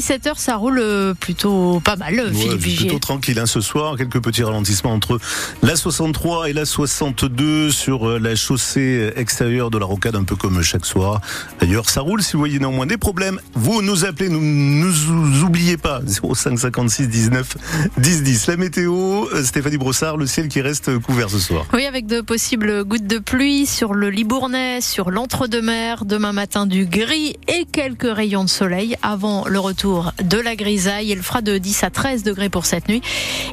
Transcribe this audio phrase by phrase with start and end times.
[0.00, 2.86] 17h, ça roule euh, plutôt pas mal, Ouais, Philippe Vigier.
[2.88, 3.96] plutôt tranquille hein, ce soir.
[3.96, 5.18] Quelques petits ralentissements entre
[5.62, 10.36] la 63 et la 62 sur euh, la chaussée extérieure de la rocade, un peu
[10.36, 11.20] comme chaque soir.
[11.60, 12.22] D'ailleurs, ça roule.
[12.22, 14.28] Si vous voyez néanmoins des problèmes, vous nous appelez.
[14.28, 16.00] Nous nous oubliez pas.
[16.06, 17.56] 05 56 19
[17.98, 18.46] 10 10.
[18.48, 21.64] La météo, euh, Stéphanie Brossard, le ciel qui reste couvert ce soir.
[21.72, 26.04] Oui, avec de possibles gouttes de pluie sur le Libournais, sur l'entre-deux-mer.
[26.04, 29.85] Demain matin, du gris et quelques rayons de soleil avant le retour
[30.22, 31.10] de la grisaille.
[31.10, 33.02] Il fera de 10 à 13 degrés pour cette nuit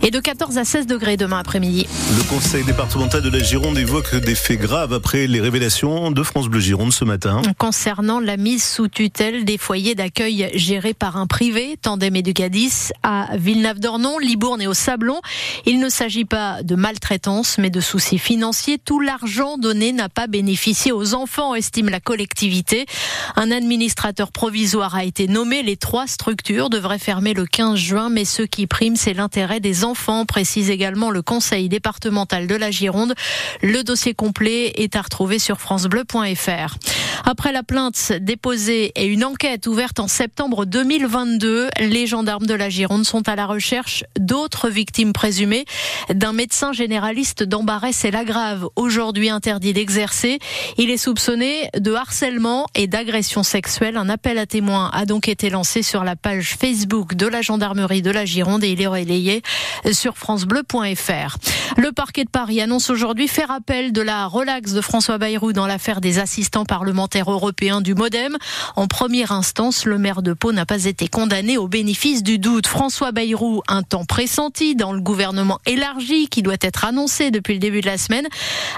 [0.02, 1.88] et de 14 à 16 degrés demain après-midi.
[2.18, 6.48] Le conseil départemental de la Gironde évoque des faits graves après les révélations de France
[6.48, 7.42] Bleu Gironde ce matin.
[7.58, 13.38] Concernant la mise sous tutelle des foyers d'accueil gérés par un privé, Tandem Educadis, à
[13.38, 15.22] Villeneuve-d'Ornon, Libourne et au Sablon,
[15.66, 18.80] il ne s'agit pas de maltraitance, mais de soucis financiers.
[18.84, 22.86] Tout l'argent donné n'a pas bénéficié aux enfants, estime la collectivité.
[23.36, 25.62] Un administrateur provisoire a été nommé.
[25.64, 26.23] Les trois structures
[26.70, 31.10] devraient fermer le 15 juin, mais ce qui prime, c'est l'intérêt des enfants, précise également
[31.10, 33.14] le conseil départemental de la Gironde.
[33.62, 36.78] Le dossier complet est à retrouver sur francebleu.fr.
[37.26, 42.70] Après la plainte déposée et une enquête ouverte en septembre 2022, les gendarmes de la
[42.70, 45.66] Gironde sont à la recherche d'autres victimes présumées
[46.14, 50.40] d'un médecin généraliste d'Ambarès et Lagrave, aujourd'hui interdit d'exercer.
[50.78, 53.98] Il est soupçonné de harcèlement et d'agression sexuelle.
[53.98, 58.02] Un appel à témoins a donc été lancé sur la page Facebook de la gendarmerie
[58.02, 59.42] de la Gironde et il est relayé
[59.92, 61.38] sur francebleu.fr.
[61.78, 65.68] Le parquet de Paris annonce aujourd'hui faire appel de la relaxe de François Bayrou dans
[65.68, 68.38] l'affaire des assistants parlementaires européens du Modem.
[68.76, 72.68] En première instance, le maire de Pau n'a pas été condamné au bénéfice du doute.
[72.68, 77.60] François Bayrou, un temps pressenti dans le gouvernement élargi qui doit être annoncé depuis le
[77.60, 78.28] début de la semaine,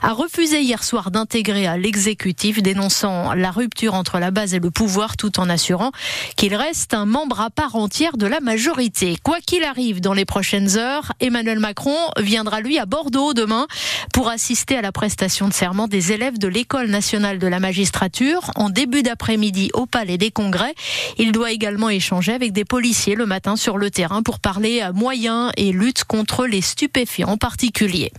[0.02, 4.72] a refusé hier soir d'intégrer à l'exécutif, dénonçant la rupture entre la base et le
[4.72, 5.91] pouvoir tout en assurant
[6.36, 9.18] qu'il reste un membre à part entière de la majorité.
[9.24, 13.66] Quoi qu'il arrive dans les prochaines heures, Emmanuel Macron viendra lui à Bordeaux demain
[14.13, 18.52] pour assister à la prestation de serment des élèves de l'École nationale de la magistrature
[18.56, 20.75] en début d'après-midi au Palais des Congrès.
[21.18, 24.92] Il doit également échanger avec des policiers le matin sur le terrain pour parler à
[24.92, 28.12] moyens et lutte contre les stupéfiants en particulier.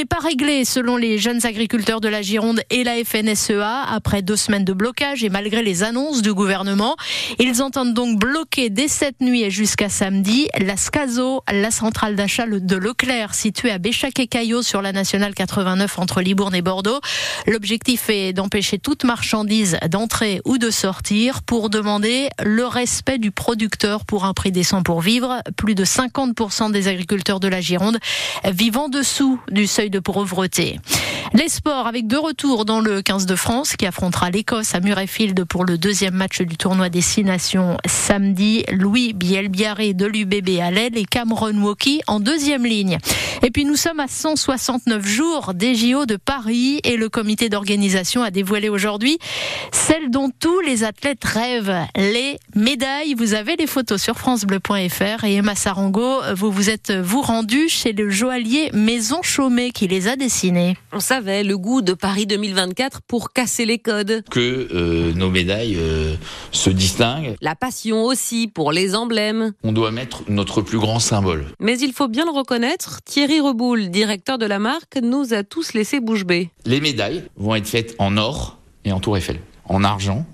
[0.00, 4.36] N'est pas réglé selon les jeunes agriculteurs de la Gironde et la FNSEA après deux
[4.36, 6.96] semaines de blocage et malgré les annonces du gouvernement.
[7.38, 12.46] Ils entendent donc bloquer dès cette nuit et jusqu'à samedi la SCASO, la centrale d'achat
[12.46, 17.00] de Leclerc située à Béchac et Caillot sur la nationale 89 entre Libourne et Bordeaux.
[17.46, 24.06] L'objectif est d'empêcher toute marchandise d'entrer ou de sortir pour demander le respect du producteur
[24.06, 25.42] pour un prix décent pour vivre.
[25.58, 27.98] Plus de 50% des agriculteurs de la Gironde
[28.50, 30.80] vivant dessous du seuil de pauvreté.
[31.32, 35.44] Les sports avec deux retours dans le 15 de France qui affrontera l'Écosse à Murrayfield
[35.44, 38.64] pour le deuxième match du tournoi des Six Nations samedi.
[38.72, 42.98] Louis Bielbiaré de l'UBB à l'aile et Cameron Woki en deuxième ligne.
[43.42, 48.22] Et puis nous sommes à 169 jours des JO de Paris et le comité d'organisation
[48.22, 49.18] a dévoilé aujourd'hui
[49.72, 53.14] celle dont tous les athlètes rêvent, les médailles.
[53.14, 57.92] Vous avez les photos sur francebleu.fr et Emma Sarango, vous vous êtes vous rendu chez
[57.92, 60.16] le joaillier Maison Chaumet qui les a
[61.00, 64.22] savait le goût de Paris 2024 pour casser les codes.
[64.30, 66.14] que euh, nos médailles euh,
[66.50, 67.34] se distinguent.
[67.42, 69.52] La passion aussi pour les emblèmes.
[69.62, 71.44] On doit mettre notre plus grand symbole.
[71.60, 75.74] Mais il faut bien le reconnaître, Thierry Reboul, directeur de la marque, nous a tous
[75.74, 76.50] laissé bouche bée.
[76.64, 80.24] Les médailles vont être faites en or et en tour Eiffel, en argent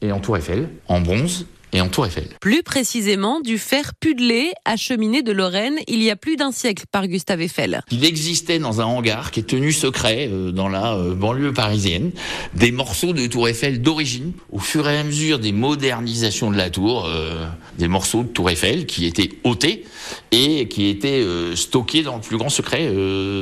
[0.00, 2.28] et en tour Eiffel, en bronze et en tour Eiffel.
[2.40, 7.06] Plus précisément, du fer pudelé acheminé de Lorraine il y a plus d'un siècle par
[7.06, 7.82] Gustave Eiffel.
[7.90, 12.12] Il existait dans un hangar qui est tenu secret euh, dans la euh, banlieue parisienne
[12.54, 14.32] des morceaux de tour Eiffel d'origine.
[14.50, 17.46] Au fur et à mesure des modernisations de la tour, euh,
[17.78, 19.84] des morceaux de tour Eiffel qui étaient ôtés
[20.30, 21.24] et qui étaient
[21.54, 22.92] stockés dans le plus grand secret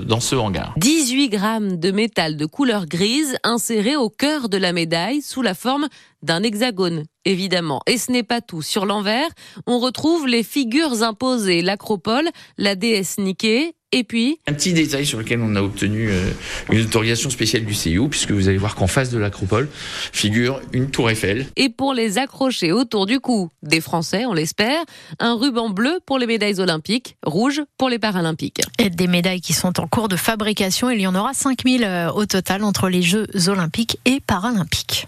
[0.07, 0.75] dans ce hangar.
[0.79, 5.55] 18 grammes de métal de couleur grise inséré au cœur de la médaille sous la
[5.55, 5.89] forme
[6.25, 7.81] d'un hexagone, évidemment.
[7.87, 8.63] Et ce n'est pas tout.
[8.63, 9.29] Sur l'envers,
[9.67, 12.29] on retrouve les figures imposées, l'acropole,
[12.59, 16.31] la déesse Niké, et puis Un petit détail sur lequel on a obtenu euh,
[16.73, 20.91] une autorisation spéciale du CIO, puisque vous allez voir qu'en face de l'acropole figure une
[20.91, 21.47] tour Eiffel.
[21.55, 24.83] et pour les accrocher autour du cou des Français, on l'espère,
[25.21, 28.63] un ruban bleu pour les médailles olympiques, rouge pour les paralympiques.
[28.79, 30.91] Et des médailles qui sont en cours de fabrication.
[30.91, 35.07] Il y en aura 5000 au total entre les Jeux olympiques et paralympiques.